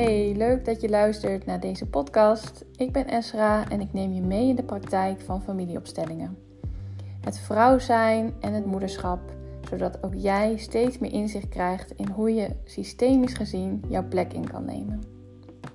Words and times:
Hey, 0.00 0.34
leuk 0.36 0.64
dat 0.64 0.80
je 0.80 0.88
luistert 0.88 1.46
naar 1.46 1.60
deze 1.60 1.86
podcast. 1.86 2.64
Ik 2.76 2.92
ben 2.92 3.06
Esra 3.06 3.68
en 3.68 3.80
ik 3.80 3.92
neem 3.92 4.12
je 4.12 4.20
mee 4.20 4.48
in 4.48 4.56
de 4.56 4.62
praktijk 4.62 5.20
van 5.20 5.42
familieopstellingen. 5.42 6.38
Het 7.20 7.38
vrouw 7.38 7.78
zijn 7.78 8.34
en 8.40 8.52
het 8.52 8.66
moederschap, 8.66 9.20
zodat 9.68 10.02
ook 10.02 10.14
jij 10.14 10.56
steeds 10.56 10.98
meer 10.98 11.12
inzicht 11.12 11.48
krijgt 11.48 11.90
in 11.96 12.08
hoe 12.08 12.34
je 12.34 12.56
systemisch 12.64 13.34
gezien 13.34 13.82
jouw 13.88 14.08
plek 14.08 14.32
in 14.32 14.50
kan 14.50 14.64
nemen. 14.64 15.02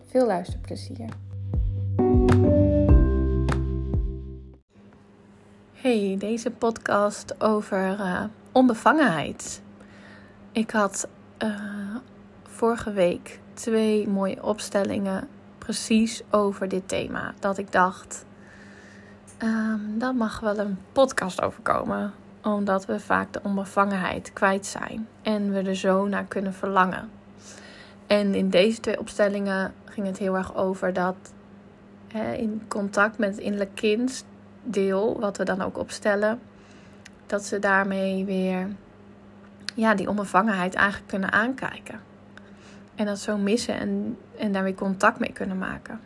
Veel 0.06 0.26
luisterplezier. 0.26 1.10
Hey, 5.74 6.16
deze 6.20 6.52
podcast 6.52 7.44
over 7.44 8.00
uh, 8.00 8.24
onbevangenheid. 8.52 9.62
Ik 10.52 10.72
had 10.72 11.08
uh, 11.44 11.96
vorige 12.44 12.92
week 12.92 13.44
twee 13.56 14.08
mooie 14.08 14.44
opstellingen 14.44 15.28
precies 15.58 16.24
over 16.32 16.68
dit 16.68 16.88
thema. 16.88 17.34
Dat 17.40 17.58
ik 17.58 17.72
dacht, 17.72 18.26
um, 19.44 20.00
dat 20.00 20.14
mag 20.14 20.40
wel 20.40 20.58
een 20.58 20.78
podcast 20.92 21.42
overkomen. 21.42 22.14
Omdat 22.44 22.86
we 22.86 23.00
vaak 23.00 23.34
de 23.34 23.40
onbevangenheid 23.44 24.34
kwijt 24.34 24.66
zijn 24.66 25.08
en 25.22 25.52
we 25.52 25.62
er 25.62 25.76
zo 25.76 26.08
naar 26.08 26.26
kunnen 26.26 26.54
verlangen. 26.54 27.10
En 28.08 28.36
in 28.36 28.50
deze 28.50 28.80
twee 28.80 29.00
opstellingen 29.00 29.74
ging 29.86 30.08
het 30.08 30.18
heel 30.18 30.36
erg 30.36 30.56
over 30.56 30.94
dat 30.94 31.16
in 32.38 32.62
contact 32.68 33.18
met 33.18 33.30
het 33.30 33.40
innerlijk 33.40 33.76
kind 33.76 34.26
deel, 34.64 35.20
wat 35.20 35.38
we 35.38 35.44
dan 35.44 35.62
ook 35.62 35.78
opstellen, 35.78 36.40
dat 37.26 37.46
ze 37.46 37.60
daarmee 37.60 38.26
weer 38.26 38.68
ja, 39.74 39.96
die 39.96 40.10
onbevangenheid 40.10 40.74
eigenlijk 40.74 41.08
kunnen 41.08 41.32
aankijken. 41.32 42.00
En 42.96 43.06
dat 43.06 43.20
zo 43.20 43.38
missen 43.38 43.80
en, 43.80 44.18
en 44.38 44.52
daar 44.52 44.64
weer 44.64 44.76
contact 44.76 45.20
mee 45.20 45.34
kunnen 45.34 45.58
maken. 45.58 46.00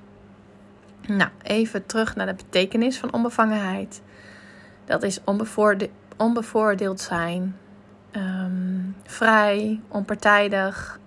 Nou, 1.07 1.29
even 1.43 1.85
terug 1.85 2.15
naar 2.15 2.25
de 2.25 2.33
betekenis 2.33 2.97
van 2.97 3.13
onbevangenheid. 3.13 4.01
Dat 4.85 5.03
is 5.03 5.19
onbevoorde, 5.23 5.89
onbevoordeeld 6.17 7.01
zijn, 7.01 7.57
ehm, 8.11 8.81
vrij, 9.03 9.81
onpartijdig, 9.87 10.99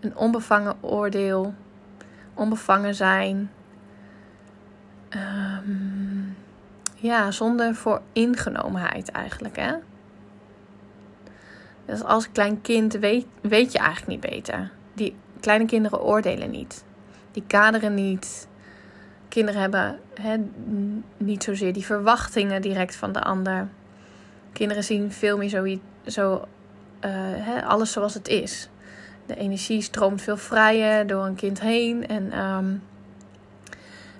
een 0.00 0.16
onbevangen 0.16 0.76
oordeel, 0.80 1.54
onbevangen 2.34 2.94
zijn. 2.94 3.50
Um, 5.10 6.36
ja, 6.94 7.30
zonder 7.30 7.74
voor 7.74 8.00
ingenomenheid 8.12 9.10
eigenlijk, 9.10 9.56
hè. 9.56 9.74
Dus 11.84 12.02
als 12.02 12.32
klein 12.32 12.60
kind 12.60 12.92
weet, 12.92 13.26
weet 13.40 13.72
je 13.72 13.78
eigenlijk 13.78 14.08
niet 14.22 14.32
beter 14.32 14.70
die 15.00 15.14
kleine 15.40 15.64
kinderen 15.64 16.02
oordelen 16.02 16.50
niet. 16.50 16.84
Die 17.32 17.42
kaderen 17.46 17.94
niet. 17.94 18.48
Kinderen 19.28 19.60
hebben 20.14 20.52
niet 21.16 21.44
zozeer 21.44 21.72
die 21.72 21.84
verwachtingen 21.84 22.62
direct 22.62 22.96
van 22.96 23.12
de 23.12 23.22
ander. 23.22 23.68
Kinderen 24.52 24.84
zien 24.84 25.12
veel 25.12 25.36
meer 25.38 25.48
zo, 25.48 25.78
zo 26.06 26.44
hè, 27.06 27.64
alles 27.64 27.92
zoals 27.92 28.14
het 28.14 28.28
is. 28.28 28.68
De 29.26 29.36
energie 29.36 29.82
stroomt 29.82 30.22
veel 30.22 30.36
vrijer 30.36 31.06
door 31.06 31.24
een 31.24 31.34
kind 31.34 31.60
heen. 31.60 32.06
En, 32.06 32.38
um, 32.38 32.82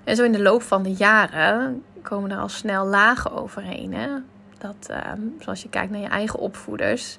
en 0.05 0.17
zo 0.17 0.25
in 0.25 0.33
de 0.33 0.43
loop 0.43 0.63
van 0.63 0.83
de 0.83 0.93
jaren 0.93 1.83
komen 2.03 2.31
er 2.31 2.39
al 2.39 2.49
snel 2.49 2.87
lagen 2.87 3.33
overheen. 3.33 3.95
Hè? 3.95 4.09
Dat, 4.59 4.91
um, 5.15 5.37
zoals 5.39 5.63
je 5.63 5.69
kijkt 5.69 5.91
naar 5.91 6.01
je 6.01 6.09
eigen 6.09 6.39
opvoeders 6.39 7.17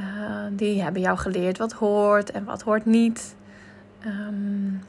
uh, 0.00 0.46
die 0.50 0.82
hebben 0.82 1.02
jou 1.02 1.18
geleerd 1.18 1.58
wat 1.58 1.72
hoort 1.72 2.30
en 2.30 2.44
wat 2.44 2.62
hoort 2.62 2.84
niet. 2.84 3.36
Um, 4.06 4.82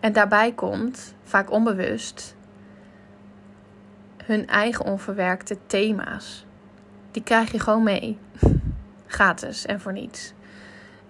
en 0.00 0.12
daarbij 0.12 0.52
komt, 0.52 1.14
vaak 1.24 1.50
onbewust, 1.50 2.36
hun 4.24 4.46
eigen 4.46 4.84
onverwerkte 4.84 5.58
thema's. 5.66 6.46
Die 7.10 7.22
krijg 7.22 7.52
je 7.52 7.60
gewoon 7.60 7.82
mee. 7.82 8.18
Gratis 9.06 9.66
en 9.66 9.80
voor 9.80 9.92
niets. 9.92 10.32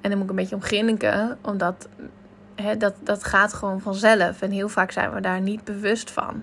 En 0.00 0.10
dan 0.10 0.19
moet 0.19 0.31
ik 0.31 0.31
een 0.31 0.60
beetje 0.60 0.87
om 0.91 1.32
omdat 1.43 1.88
dat, 2.78 2.94
dat 3.00 3.25
gaat 3.25 3.53
gewoon 3.53 3.81
vanzelf. 3.81 4.43
En 4.43 4.50
heel 4.50 4.69
vaak 4.69 4.91
zijn 4.91 5.12
we 5.12 5.20
daar 5.20 5.41
niet 5.41 5.65
bewust 5.65 6.10
van. 6.10 6.43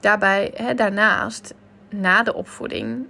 Daarbij, 0.00 0.72
daarnaast, 0.76 1.54
na 1.88 2.22
de 2.22 2.34
opvoeding, 2.34 3.06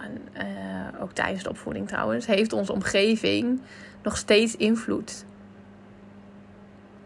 en, 0.00 0.46
uh, 0.46 1.02
ook 1.02 1.12
tijdens 1.12 1.42
de 1.42 1.48
opvoeding 1.48 1.88
trouwens, 1.88 2.26
heeft 2.26 2.52
onze 2.52 2.72
omgeving 2.72 3.60
nog 4.02 4.16
steeds 4.16 4.56
invloed. 4.56 5.24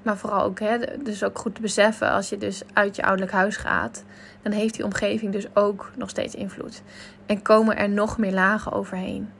Maar 0.02 0.16
vooral 0.16 0.42
ook, 0.42 0.60
hè, 0.60 0.78
dus 1.02 1.24
ook 1.24 1.38
goed 1.38 1.54
te 1.54 1.60
beseffen, 1.60 2.10
als 2.10 2.28
je 2.28 2.38
dus 2.38 2.62
uit 2.72 2.96
je 2.96 3.02
ouderlijk 3.02 3.32
huis 3.32 3.56
gaat, 3.56 4.04
dan 4.42 4.52
heeft 4.52 4.74
die 4.74 4.84
omgeving 4.84 5.32
dus 5.32 5.46
ook 5.54 5.90
nog 5.96 6.10
steeds 6.10 6.34
invloed. 6.34 6.82
En 7.26 7.42
komen 7.42 7.76
er 7.76 7.88
nog 7.88 8.18
meer 8.18 8.32
lagen 8.32 8.72
overheen. 8.72 9.30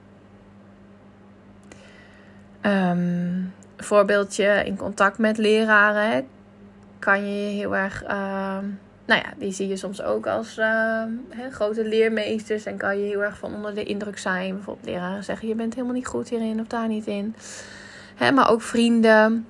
Um, 2.61 3.53
voorbeeldje 3.77 4.63
in 4.65 4.77
contact 4.77 5.17
met 5.17 5.37
leraren 5.37 6.27
kan 6.99 7.19
je 7.27 7.49
heel 7.49 7.75
erg. 7.75 8.03
Uh, 8.03 8.57
nou 9.07 9.21
ja, 9.21 9.33
die 9.37 9.51
zie 9.51 9.67
je 9.67 9.77
soms 9.77 10.01
ook 10.01 10.27
als 10.27 10.57
uh, 10.57 11.03
grote 11.51 11.87
leermeesters. 11.87 12.65
En 12.65 12.77
kan 12.77 12.99
je 12.99 13.05
heel 13.05 13.23
erg 13.23 13.37
van 13.37 13.55
onder 13.55 13.75
de 13.75 13.83
indruk 13.83 14.17
zijn. 14.17 14.53
Bijvoorbeeld 14.53 14.85
leraren 14.85 15.23
zeggen: 15.23 15.47
Je 15.47 15.55
bent 15.55 15.73
helemaal 15.73 15.95
niet 15.95 16.07
goed 16.07 16.29
hierin 16.29 16.59
of 16.59 16.67
daar 16.67 16.87
niet 16.87 17.05
in. 17.05 17.35
Maar 18.33 18.49
ook 18.49 18.61
vrienden. 18.61 19.47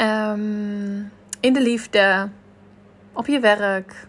Um, 0.00 1.12
in 1.40 1.52
de 1.52 1.62
liefde. 1.62 2.28
Op 3.12 3.26
je 3.26 3.40
werk. 3.40 4.06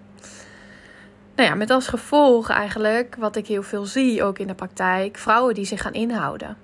Nou 1.36 1.50
ja, 1.50 1.56
met 1.56 1.70
als 1.70 1.88
gevolg 1.88 2.50
eigenlijk, 2.50 3.16
wat 3.20 3.36
ik 3.36 3.48
heel 3.48 3.64
veel 3.64 3.86
zie 3.86 4.24
ook 4.24 4.40
in 4.40 4.48
de 4.48 4.54
praktijk, 4.54 5.18
vrouwen 5.18 5.54
die 5.54 5.66
zich 5.66 5.82
gaan 5.82 5.94
inhouden. 5.94 6.58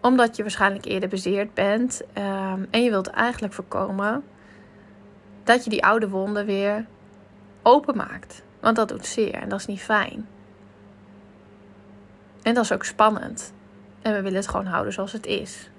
Omdat 0.00 0.36
je 0.36 0.42
waarschijnlijk 0.42 0.84
eerder 0.84 1.08
bezeerd 1.08 1.54
bent 1.54 2.02
um, 2.18 2.66
en 2.70 2.82
je 2.82 2.90
wilt 2.90 3.06
eigenlijk 3.06 3.52
voorkomen 3.52 4.22
dat 5.50 5.64
je 5.64 5.70
die 5.70 5.84
oude 5.84 6.08
wonden 6.08 6.46
weer 6.46 6.86
openmaakt. 7.62 8.42
Want 8.60 8.76
dat 8.76 8.88
doet 8.88 9.06
zeer 9.06 9.34
en 9.34 9.48
dat 9.48 9.58
is 9.58 9.66
niet 9.66 9.80
fijn. 9.80 10.28
En 12.42 12.54
dat 12.54 12.64
is 12.64 12.72
ook 12.72 12.84
spannend. 12.84 13.52
En 14.02 14.12
we 14.12 14.20
willen 14.20 14.38
het 14.38 14.48
gewoon 14.48 14.66
houden 14.66 14.92
zoals 14.92 15.12
het 15.12 15.26
is. 15.26 15.70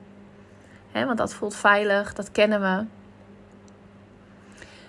He, 0.92 1.06
want 1.06 1.18
dat 1.18 1.34
voelt 1.34 1.56
veilig, 1.56 2.14
dat 2.14 2.32
kennen 2.32 2.62
we. 2.62 2.86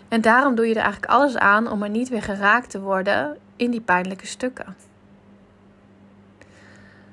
En 0.08 0.20
daarom 0.20 0.54
doe 0.54 0.66
je 0.66 0.74
er 0.74 0.82
eigenlijk 0.82 1.12
alles 1.12 1.36
aan 1.36 1.70
om 1.70 1.82
er 1.82 1.90
niet 1.90 2.08
weer 2.08 2.22
geraakt 2.22 2.70
te 2.70 2.80
worden 2.80 3.38
in 3.56 3.70
die 3.70 3.80
pijnlijke 3.80 4.26
stukken. 4.26 4.76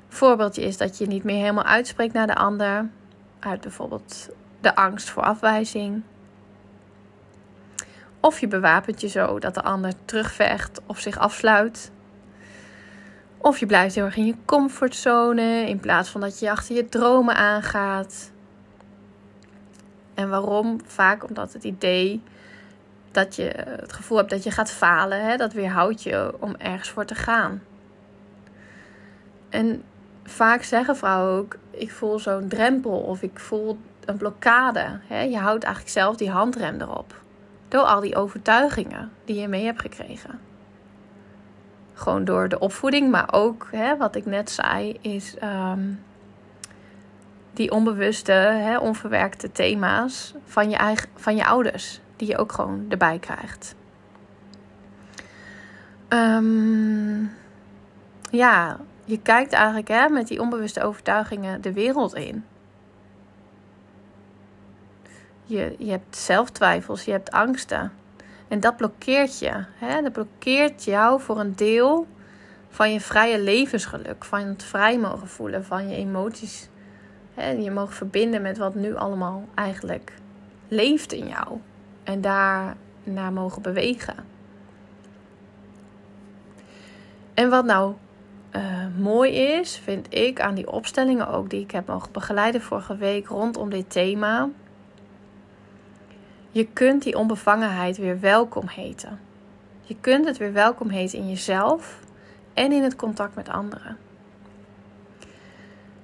Voorbeeldje 0.08 0.62
is 0.62 0.78
dat 0.78 0.98
je 0.98 1.08
niet 1.08 1.24
meer 1.24 1.40
helemaal 1.40 1.64
uitspreekt 1.64 2.14
naar 2.14 2.28
de 2.28 2.36
ander. 2.36 2.90
Uit 3.40 3.62
bijvoorbeeld 3.62 4.30
de 4.62 4.76
angst 4.76 5.10
voor 5.10 5.24
afwijzing 5.24 6.04
of 8.20 8.40
je 8.40 8.48
bewapent 8.48 9.02
je 9.02 9.08
zo 9.08 9.40
dat 9.40 9.54
de 9.54 9.62
ander 9.62 9.94
terugvecht 10.06 10.82
of 10.86 11.00
zich 11.00 11.18
afsluit. 11.18 11.92
Of 13.38 13.58
je 13.58 13.66
blijft 13.66 13.96
heel 13.96 14.06
erg 14.06 14.18
in 14.18 14.26
je 14.26 14.36
comfortzone 14.46 15.66
in 15.68 15.80
plaats 15.80 16.10
van 16.10 16.22
dat 16.22 16.40
je 16.40 16.52
achter 16.52 16.76
je 16.76 16.90
dromen 16.90 17.36
aangaat. 17.36 18.32
En 20.14 20.30
waarom? 20.30 20.80
Vaak 20.86 21.28
omdat 21.28 21.54
het 21.54 21.64
idee 21.64 22.22
dat 23.12 23.36
je 23.36 23.54
het 23.58 23.94
gevoel 23.94 24.18
hebt 24.18 24.30
dat 24.30 24.44
je 24.44 24.52
gaat 24.52 24.72
falen, 24.72 25.26
hè, 25.26 25.38
dat 25.38 25.54
weerhoudt 25.54 26.04
je 26.04 26.34
om 26.40 26.56
ergens 26.58 26.90
voor 26.90 27.06
te 27.06 27.16
gaan. 27.16 27.62
En 29.50 29.84
vaak 30.24 30.64
zeggen 30.64 30.98
vrouwen 30.98 31.40
ook: 31.40 31.58
ik 31.72 31.92
voel 31.92 32.20
zo'n 32.20 32.48
drempel 32.48 33.00
of 33.00 33.22
ik 33.22 33.40
voel 33.40 33.80
een 34.06 34.18
blokkade. 34.18 35.00
Hè. 35.08 35.22
Je 35.22 35.38
houdt 35.38 35.64
eigenlijk 35.64 35.94
zelf 35.94 36.16
die 36.16 36.30
handrem 36.30 36.82
erop. 36.82 37.22
Door 37.70 37.84
al 37.84 38.00
die 38.02 38.16
overtuigingen 38.16 39.12
die 39.26 39.40
je 39.40 39.48
mee 39.48 39.66
hebt 39.66 39.82
gekregen. 39.82 40.40
Gewoon 41.94 42.26
door 42.26 42.50
de 42.50 42.60
opvoeding, 42.60 43.12
maar 43.12 43.34
ook 43.34 43.68
hè, 43.72 43.98
wat 43.98 44.16
ik 44.16 44.26
net 44.26 44.50
zei, 44.50 44.98
is 45.02 45.36
um, 45.44 46.04
die 47.54 47.72
onbewuste, 47.72 48.32
hè, 48.32 48.78
onverwerkte 48.78 49.52
thema's 49.52 50.34
van 50.46 50.70
je, 50.70 50.76
eigen, 50.76 51.10
van 51.16 51.36
je 51.36 51.46
ouders, 51.46 52.00
die 52.16 52.28
je 52.28 52.38
ook 52.38 52.52
gewoon 52.52 52.86
erbij 52.90 53.20
krijgt. 53.20 53.76
Um, 56.10 57.32
ja, 58.30 58.80
je 59.06 59.22
kijkt 59.22 59.54
eigenlijk 59.54 59.88
hè, 59.88 60.10
met 60.10 60.28
die 60.28 60.42
onbewuste 60.42 60.84
overtuigingen 60.84 61.62
de 61.62 61.74
wereld 61.74 62.16
in. 62.16 62.46
Je, 65.50 65.76
je 65.78 65.92
hebt 65.92 66.18
zelftwijfels, 66.18 67.06
je 67.06 67.12
hebt 67.12 67.32
angsten. 67.32 67.92
En 68.48 68.60
dat 68.60 68.78
blokkeert 68.78 69.40
je. 69.40 69.52
Hè? 69.76 70.02
Dat 70.02 70.12
blokkeert 70.12 70.84
jou 70.84 71.22
voor 71.22 71.40
een 71.40 71.56
deel 71.56 72.08
van 72.70 72.94
je 72.94 73.02
vrije 73.02 73.42
levensgeluk. 73.42 74.26
Van 74.26 74.40
het 74.40 74.64
vrij 74.64 75.00
mogen 75.00 75.28
voelen, 75.28 75.66
van 75.66 75.90
je 75.90 75.96
emoties 75.96 76.70
hè, 77.34 77.50
je 77.50 77.72
mogen 77.72 77.94
verbinden 77.94 78.42
met 78.42 78.58
wat 78.58 78.76
nu 78.76 78.96
allemaal 78.96 79.48
eigenlijk 79.56 80.14
leeft 80.68 81.14
in 81.14 81.28
jou. 81.28 81.60
En 82.04 82.22
daar 82.22 82.76
naar 83.04 83.34
mogen 83.34 83.62
bewegen. 83.62 84.16
En 87.34 87.50
wat 87.50 87.66
nou 87.66 87.94
uh, 88.56 88.86
mooi 88.98 89.32
is, 89.32 89.78
vind 89.78 90.14
ik 90.14 90.42
aan 90.42 90.56
die 90.56 90.72
opstellingen 90.72 91.28
ook 91.28 91.50
die 91.50 91.62
ik 91.62 91.72
heb 91.72 91.88
mogen 91.88 92.12
begeleiden 92.12 92.62
vorige 92.62 92.98
week 92.98 93.28
rondom 93.28 93.70
dit 93.70 93.90
thema. 93.92 94.50
Je 96.52 96.68
kunt 96.68 97.04
die 97.04 97.18
onbevangenheid 97.18 97.98
weer 97.98 98.20
welkom 98.20 98.68
heten. 98.68 99.20
Je 99.82 99.96
kunt 100.02 100.26
het 100.26 100.38
weer 100.38 100.54
welkom 100.54 100.90
heten 100.90 101.20
in 101.20 101.30
jezelf 101.30 102.00
en 102.54 102.72
in 102.72 102.84
het 102.84 102.96
contact 102.96 103.36
met 103.36 103.50
anderen. 103.50 103.98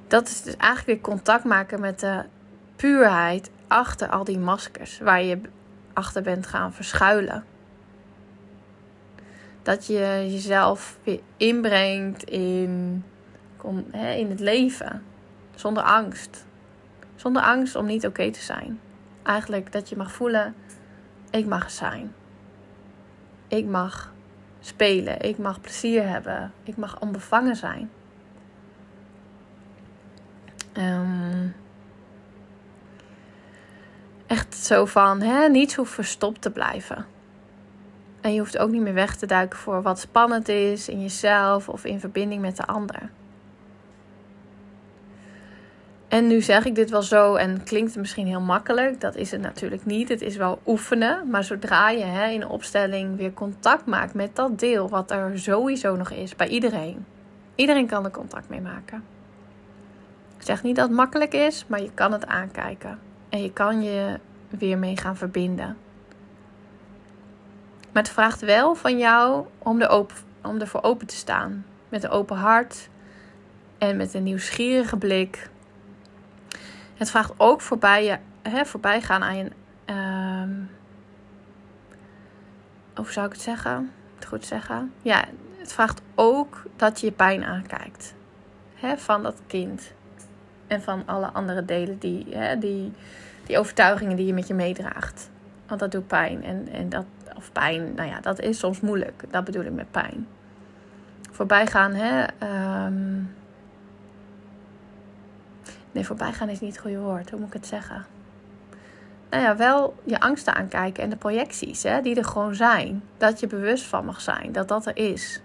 Dat 0.08 0.28
is 0.28 0.42
dus 0.42 0.58
eigenlijk 0.58 0.86
weer 0.86 1.14
contact 1.16 1.44
maken 1.44 1.80
met 1.80 2.00
de 2.00 2.24
puurheid 2.76 3.50
achter 3.68 4.10
al 4.10 4.24
die 4.24 4.40
maskers 4.40 5.00
waar 5.00 5.24
je 5.24 5.42
achter 5.94 6.22
bent 6.22 6.48
gaan 6.48 6.74
verschuilen. 6.74 7.44
Dat 9.64 9.86
je 9.86 10.26
jezelf 10.30 10.98
weer 11.04 11.20
inbrengt 11.38 12.24
in, 12.24 13.04
in 13.94 14.30
het 14.30 14.40
leven. 14.40 15.04
Zonder 15.56 15.84
angst. 15.84 16.46
Zonder 17.16 17.42
angst 17.42 17.76
om 17.76 17.86
niet 17.86 18.06
oké 18.06 18.32
te 18.32 18.42
zijn. 18.42 18.80
Eigenlijk 19.26 19.72
dat 19.72 19.90
je 19.90 19.98
mag 19.98 20.12
voelen, 20.12 20.56
ik 21.30 21.46
mag 21.46 21.72
zijn. 21.72 22.14
Ik 23.48 23.66
mag 23.66 24.14
spelen. 24.60 25.22
Ik 25.22 25.38
mag 25.38 25.62
plezier 25.62 26.08
hebben. 26.08 26.54
Ik 26.64 26.78
mag 26.78 27.00
onbevangen 27.00 27.56
zijn. 27.56 27.90
Um, 30.78 31.56
echt 34.28 34.56
zo 34.56 34.86
van 34.86 35.22
hè, 35.22 35.48
niets 35.50 35.76
hoeft 35.76 35.94
verstopt 35.94 36.42
te 36.42 36.52
blijven. 36.52 37.06
En 38.22 38.34
je 38.34 38.40
hoeft 38.40 38.58
ook 38.58 38.70
niet 38.70 38.82
meer 38.82 38.94
weg 38.94 39.16
te 39.16 39.26
duiken 39.26 39.60
voor 39.60 39.82
wat 39.82 40.00
spannend 40.00 40.48
is 40.48 40.90
in 40.90 41.02
jezelf 41.02 41.70
of 41.70 41.86
in 41.86 42.00
verbinding 42.00 42.42
met 42.42 42.58
de 42.58 42.66
ander. 42.66 43.10
En 46.16 46.28
nu 46.28 46.42
zeg 46.42 46.66
ik 46.66 46.76
dit 46.76 46.90
wel 46.90 47.02
zo 47.02 47.36
en 47.36 47.64
klinkt 47.64 47.92
het 47.92 48.00
misschien 48.00 48.28
heel 48.28 48.42
makkelijk. 48.42 49.02
Dat 49.02 49.16
is 49.16 49.32
het 49.32 49.42
natuurlijk 49.42 49.86
niet. 49.86 50.10
Het 50.10 50.22
is 50.22 50.36
wel 50.36 50.60
oefenen. 50.66 51.30
Maar 51.30 51.44
zodra 51.44 51.90
je 51.90 52.04
hè, 52.04 52.30
in 52.30 52.42
een 52.42 52.48
opstelling 52.48 53.18
weer 53.18 53.34
contact 53.34 53.86
maakt 53.86 54.14
met 54.14 54.36
dat 54.36 54.60
deel 54.60 54.90
wat 54.90 55.12
er 55.12 55.40
sowieso 55.40 55.96
nog 55.96 56.12
is 56.12 56.36
bij 56.36 56.48
iedereen. 56.48 57.06
Iedereen 57.56 57.88
kan 57.88 58.06
er 58.06 58.12
contact 58.12 58.50
mee 58.50 58.62
maken. 58.62 59.04
Ik 60.38 60.46
zeg 60.46 60.64
niet 60.64 60.76
dat 60.76 60.88
het 60.88 60.98
makkelijk 60.98 61.34
is, 61.34 61.66
maar 61.68 61.82
je 61.82 61.92
kan 61.94 62.12
het 62.12 62.26
aankijken. 62.26 63.00
En 63.30 63.42
je 63.42 63.54
kan 63.54 63.84
je 63.84 64.20
weer 64.50 64.78
mee 64.78 64.98
gaan 64.98 65.18
verbinden. 65.18 65.78
Maar 67.92 68.04
het 68.04 68.12
vraagt 68.12 68.42
wel 68.42 68.76
van 68.76 68.98
jou 68.98 69.46
om, 69.58 69.82
er 69.82 69.90
open, 69.90 70.16
om 70.44 70.60
ervoor 70.60 70.84
open 70.84 71.08
te 71.08 71.16
staan. 71.16 71.66
Met 71.90 72.04
een 72.04 72.10
open 72.10 72.38
hart 72.38 72.90
en 73.78 73.98
met 73.98 74.14
een 74.14 74.24
nieuwsgierige 74.24 74.98
blik. 74.98 75.50
Het 76.96 77.10
vraagt 77.10 77.34
ook 77.38 77.62
voorbij, 77.62 78.06
je, 78.06 78.18
hè, 78.50 78.66
voorbij 78.66 79.02
gaan 79.02 79.24
aan 79.24 79.38
je. 79.38 79.52
Um, 79.86 80.70
hoe 82.96 83.12
zou 83.12 83.26
ik 83.26 83.32
het 83.32 83.42
zeggen? 83.42 83.92
Het 84.16 84.26
goed 84.26 84.46
zeggen? 84.46 84.94
Ja, 85.02 85.26
het 85.58 85.74
vraagt 85.74 86.02
ook 86.16 86.64
dat 86.76 87.00
je 87.00 87.06
je 87.06 87.12
pijn 87.12 87.44
aankijkt. 87.44 88.14
Hè, 88.74 88.98
van 88.98 89.24
dat 89.24 89.42
kind. 89.48 89.94
En 90.68 90.82
van 90.82 91.04
alle 91.06 91.28
andere 91.32 91.66
delen 91.66 92.00
die, 92.00 92.26
hè, 92.30 92.58
die, 92.58 92.92
die 93.46 93.60
overtuigingen 93.60 94.16
die 94.16 94.26
je 94.26 94.34
met 94.34 94.48
je 94.48 94.54
meedraagt. 94.54 95.30
Want 95.68 95.80
dat 95.80 95.92
doet 95.92 96.08
pijn. 96.08 96.44
En, 96.44 96.68
en 96.72 96.90
dat, 96.90 97.06
of 97.36 97.52
pijn, 97.52 97.94
nou 97.94 98.10
ja, 98.10 98.20
dat 98.20 98.40
is 98.40 98.60
soms 98.60 98.80
moeilijk. 98.80 99.24
Dat 99.30 99.44
bedoel 99.44 99.64
ik 99.64 99.72
met 99.72 99.92
pijn. 99.92 100.28
Voorbij 101.32 101.68
gaan, 101.68 101.94
hè. 101.94 102.26
Um... 102.86 103.34
Nee, 105.96 106.06
voorbij 106.06 106.34
gaan 106.34 106.50
is 106.50 106.60
niet 106.60 106.72
het 106.72 106.82
goede 106.82 107.00
woord. 107.00 107.30
Hoe 107.30 107.40
moet 107.40 107.48
ik 107.48 107.54
het 107.54 107.68
zeggen? 107.68 108.06
Nou 109.30 109.44
ja, 109.44 109.56
wel 109.56 109.96
je 110.04 110.20
angsten 110.20 110.56
aankijken 110.56 111.04
en 111.04 111.10
de 111.10 111.16
projecties 111.16 111.84
hè, 111.84 112.02
die 112.02 112.16
er 112.16 112.26
gewoon 112.26 112.56
zijn. 112.56 113.04
Dat 113.18 113.40
je 113.40 113.48
bewust 113.48 113.86
van 113.86 114.06
mag 114.06 114.22
zijn 114.22 114.52
dat 114.52 114.68
dat 114.68 114.86
er 114.86 114.98
is 114.98 115.42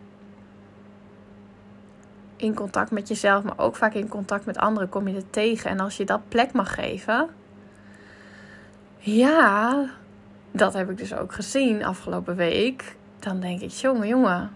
in 2.37 2.55
contact 2.55 2.91
met 2.91 3.09
jezelf, 3.09 3.45
maar 3.45 3.59
ook 3.59 3.77
vaak 3.77 3.95
in 3.95 4.09
contact 4.09 4.47
met 4.47 4.59
anderen 4.59 4.89
kom 4.89 5.09
je 5.09 5.15
het 5.15 5.33
tegen. 5.33 5.71
En 5.71 5.81
als 5.81 5.97
je 5.97 6.05
dat 6.05 6.29
plek 6.29 6.53
mag 6.53 6.75
geven, 6.75 7.29
ja, 8.99 9.85
dat 10.51 10.73
heb 10.73 10.91
ik 10.91 10.99
dus 10.99 11.15
ook 11.15 11.33
gezien 11.33 11.85
afgelopen 11.85 12.37
week. 12.37 12.97
Dan 13.19 13.41
denk 13.41 13.61
ik, 13.61 13.71
jongen, 13.71 14.09
jongen, 14.09 14.51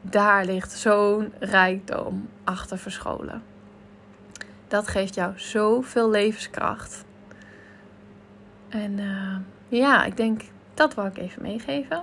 daar 0.00 0.44
ligt 0.44 0.72
zo'n 0.72 1.32
rijkdom 1.38 2.28
achter 2.44 2.78
verscholen. 2.78 3.42
Dat 4.68 4.88
geeft 4.88 5.14
jou 5.14 5.32
zoveel 5.36 6.10
levenskracht. 6.10 7.04
En 8.68 8.98
uh, 8.98 9.36
ja, 9.68 10.04
ik 10.04 10.16
denk 10.16 10.42
dat 10.74 10.94
wil 10.94 11.04
ik 11.04 11.18
even 11.18 11.42
meegeven. 11.42 12.02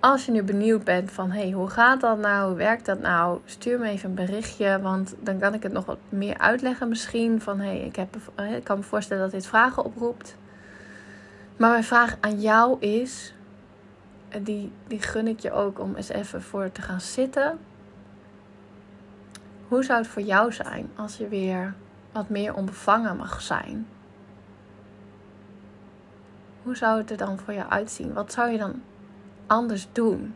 Als 0.00 0.24
je 0.24 0.32
nu 0.32 0.42
benieuwd 0.42 0.84
bent 0.84 1.10
van 1.10 1.30
hey, 1.30 1.50
hoe 1.50 1.68
gaat 1.68 2.00
dat 2.00 2.18
nou? 2.18 2.48
Hoe 2.48 2.56
werkt 2.56 2.86
dat 2.86 3.00
nou? 3.00 3.40
Stuur 3.44 3.78
me 3.78 3.88
even 3.88 4.08
een 4.08 4.14
berichtje, 4.14 4.80
want 4.80 5.14
dan 5.20 5.38
kan 5.38 5.54
ik 5.54 5.62
het 5.62 5.72
nog 5.72 5.84
wat 5.84 5.98
meer 6.08 6.38
uitleggen 6.38 6.88
misschien. 6.88 7.40
Van 7.40 7.60
hey, 7.60 7.78
ik, 7.78 7.96
heb, 7.96 8.16
eh, 8.34 8.56
ik 8.56 8.64
kan 8.64 8.76
me 8.76 8.82
voorstellen 8.82 9.22
dat 9.22 9.32
dit 9.32 9.46
vragen 9.46 9.84
oproept. 9.84 10.36
Maar 11.56 11.70
mijn 11.70 11.84
vraag 11.84 12.16
aan 12.20 12.40
jou 12.40 12.80
is, 12.80 13.34
die, 14.42 14.72
die 14.86 15.02
gun 15.02 15.26
ik 15.26 15.40
je 15.40 15.52
ook 15.52 15.80
om 15.80 15.94
eens 15.96 16.08
even 16.08 16.42
voor 16.42 16.72
te 16.72 16.82
gaan 16.82 17.00
zitten. 17.00 17.58
Hoe 19.74 19.84
zou 19.84 19.98
het 19.98 20.08
voor 20.08 20.22
jou 20.22 20.52
zijn 20.52 20.90
als 20.96 21.16
je 21.16 21.28
weer 21.28 21.74
wat 22.12 22.28
meer 22.28 22.54
onbevangen 22.54 23.16
mag 23.16 23.40
zijn? 23.40 23.86
Hoe 26.62 26.76
zou 26.76 26.98
het 26.98 27.10
er 27.10 27.16
dan 27.16 27.38
voor 27.38 27.54
jou 27.54 27.70
uitzien? 27.70 28.12
Wat 28.12 28.32
zou 28.32 28.50
je 28.50 28.58
dan 28.58 28.82
anders 29.46 29.88
doen? 29.92 30.34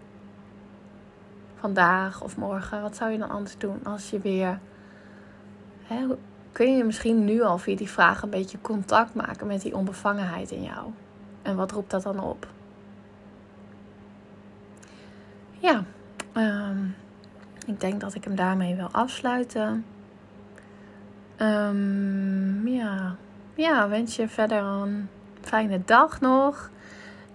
Vandaag 1.56 2.22
of 2.22 2.36
morgen, 2.36 2.82
wat 2.82 2.96
zou 2.96 3.10
je 3.10 3.18
dan 3.18 3.28
anders 3.28 3.58
doen 3.58 3.84
als 3.84 4.10
je 4.10 4.18
weer. 4.18 4.60
Hè, 5.82 6.06
kun 6.52 6.76
je 6.76 6.84
misschien 6.84 7.24
nu 7.24 7.42
al 7.42 7.58
via 7.58 7.76
die 7.76 7.90
vraag 7.90 8.22
een 8.22 8.30
beetje 8.30 8.60
contact 8.60 9.14
maken 9.14 9.46
met 9.46 9.62
die 9.62 9.76
onbevangenheid 9.76 10.50
in 10.50 10.62
jou? 10.62 10.90
En 11.42 11.56
wat 11.56 11.72
roept 11.72 11.90
dat 11.90 12.02
dan 12.02 12.20
op? 12.20 12.46
Ja, 15.58 15.84
ehm, 16.32 16.86
ik 17.68 17.80
denk 17.80 18.00
dat 18.00 18.14
ik 18.14 18.24
hem 18.24 18.34
daarmee 18.34 18.74
wil 18.74 18.88
afsluiten. 18.92 19.84
Um, 21.38 22.68
ja. 22.68 23.16
ja, 23.54 23.88
wens 23.88 24.16
je 24.16 24.28
verder 24.28 24.62
een 24.62 25.08
fijne 25.40 25.80
dag 25.84 26.20
nog. 26.20 26.70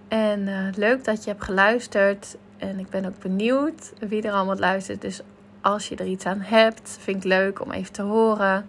En 0.08 0.40
uh, 0.40 0.68
leuk 0.74 1.04
dat 1.04 1.24
je 1.24 1.30
hebt 1.30 1.44
geluisterd. 1.44 2.36
En 2.56 2.78
ik 2.78 2.90
ben 2.90 3.04
ook 3.04 3.18
benieuwd 3.18 3.92
wie 4.08 4.22
er 4.22 4.32
allemaal 4.32 4.58
luistert. 4.58 5.00
Dus 5.00 5.20
als 5.60 5.88
je 5.88 5.96
er 5.96 6.06
iets 6.06 6.26
aan 6.26 6.40
hebt, 6.40 6.96
vind 7.00 7.16
ik 7.16 7.24
leuk 7.24 7.60
om 7.60 7.70
even 7.70 7.92
te 7.92 8.02
horen. 8.02 8.66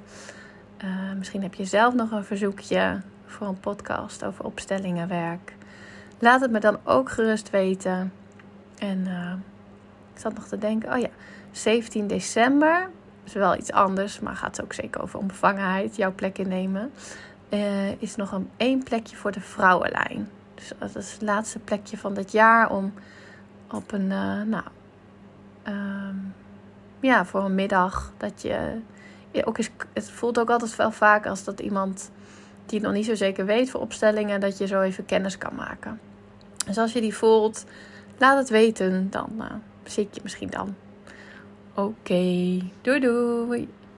Uh, 0.83 0.89
misschien 1.17 1.41
heb 1.41 1.53
je 1.53 1.65
zelf 1.65 1.93
nog 1.93 2.11
een 2.11 2.23
verzoekje 2.23 3.01
voor 3.25 3.47
een 3.47 3.59
podcast 3.59 4.23
over 4.25 4.45
opstellingenwerk. 4.45 5.55
Laat 6.19 6.41
het 6.41 6.51
me 6.51 6.59
dan 6.59 6.77
ook 6.83 7.09
gerust 7.09 7.49
weten. 7.49 8.13
En 8.77 8.97
uh, 9.07 9.33
ik 10.15 10.21
zat 10.21 10.33
nog 10.33 10.47
te 10.47 10.57
denken, 10.57 10.93
oh 10.93 10.99
ja, 10.99 11.09
17 11.51 12.07
december 12.07 12.89
is 13.23 13.33
wel 13.33 13.55
iets 13.55 13.71
anders, 13.71 14.19
maar 14.19 14.35
gaat 14.35 14.63
ook 14.63 14.73
zeker 14.73 15.01
over 15.01 15.19
onbevangenheid, 15.19 15.95
jouw 15.95 16.13
plek 16.13 16.37
innemen. 16.37 16.91
Uh, 17.49 18.01
is 18.01 18.15
nog 18.15 18.31
een 18.31 18.49
één 18.57 18.83
plekje 18.83 19.15
voor 19.15 19.31
de 19.31 19.39
vrouwenlijn. 19.39 20.29
Dus 20.53 20.71
dat 20.79 20.95
is 20.95 21.11
het 21.11 21.21
laatste 21.21 21.59
plekje 21.59 21.97
van 21.97 22.13
dit 22.13 22.31
jaar 22.31 22.69
om 22.69 22.93
op 23.71 23.91
een, 23.91 24.11
uh, 24.11 24.41
nou, 24.41 24.63
um, 25.67 26.33
ja, 26.99 27.25
voor 27.25 27.43
een 27.43 27.55
middag 27.55 28.11
dat 28.17 28.41
je, 28.41 28.81
ook 29.43 29.57
is, 29.57 29.69
het 29.93 30.11
voelt 30.11 30.39
ook 30.39 30.49
altijd 30.49 30.75
wel 30.75 30.91
vaak 30.91 31.25
als 31.25 31.43
dat 31.43 31.59
iemand 31.59 32.11
die 32.65 32.79
het 32.79 32.87
nog 32.87 32.97
niet 32.97 33.05
zo 33.05 33.15
zeker 33.15 33.45
weet 33.45 33.69
voor 33.69 33.81
opstellingen, 33.81 34.39
dat 34.39 34.57
je 34.57 34.67
zo 34.67 34.81
even 34.81 35.05
kennis 35.05 35.37
kan 35.37 35.55
maken. 35.55 35.99
Dus 36.65 36.77
als 36.77 36.93
je 36.93 37.01
die 37.01 37.15
voelt, 37.15 37.65
laat 38.17 38.37
het 38.37 38.49
weten, 38.49 39.09
dan 39.09 39.29
uh, 39.37 39.45
zie 39.85 40.03
ik 40.03 40.13
je 40.13 40.19
misschien 40.23 40.49
dan. 40.49 40.75
Oké, 41.73 42.59
doei 42.81 42.99
doei! 42.99 43.67